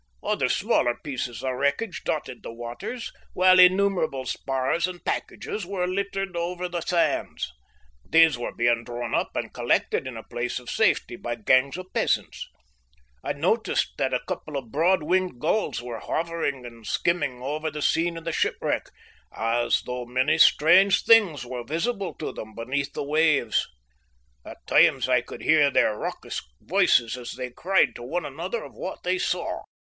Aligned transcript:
Other 0.23 0.49
smaller 0.49 0.97
pieces 1.03 1.43
of 1.43 1.53
wreckage 1.55 2.03
dotted 2.05 2.41
the 2.41 2.53
waters, 2.53 3.11
while 3.33 3.59
innumerable 3.59 4.25
spars 4.25 4.87
and 4.87 5.03
packages 5.03 5.65
were 5.65 5.85
littered 5.87 6.35
over 6.37 6.67
the 6.69 6.81
sands. 6.81 7.51
These 8.07 8.37
were 8.37 8.53
being 8.53 8.83
drawn 8.83 9.13
up 9.13 9.35
and 9.35 9.53
collected 9.53 10.07
in 10.07 10.17
a 10.17 10.23
place 10.23 10.57
of 10.57 10.69
safety 10.69 11.15
by 11.17 11.35
gangs 11.35 11.77
of 11.77 11.93
peasants. 11.93 12.47
I 13.23 13.33
noticed 13.33 13.93
that 13.97 14.13
a 14.13 14.21
couple 14.27 14.57
of 14.57 14.71
broad 14.71 15.03
winged 15.03 15.39
gulls 15.39 15.81
were 15.83 15.99
hovering 15.99 16.65
and 16.65 16.85
skimming 16.87 17.41
over 17.41 17.69
the 17.69 17.81
scene 17.81 18.15
of 18.17 18.23
the 18.23 18.31
shipwreck, 18.31 18.89
as 19.35 19.81
though 19.81 20.05
many 20.05 20.37
strange 20.39 21.03
things 21.03 21.45
were 21.45 21.63
visible 21.63 22.13
to 22.15 22.31
them 22.31 22.55
beneath 22.55 22.93
the 22.93 23.03
waves. 23.03 23.67
At 24.45 24.65
times 24.65 25.07
we 25.07 25.21
could 25.23 25.41
hear 25.43 25.69
their 25.69 25.95
raucous 25.95 26.41
voices 26.61 27.17
as 27.17 27.33
they 27.33 27.51
cried 27.51 27.93
to 27.95 28.03
one 28.03 28.25
another 28.25 28.63
of 28.63 28.73
what 28.73 29.03
they 29.03 29.19
saw. 29.19 29.63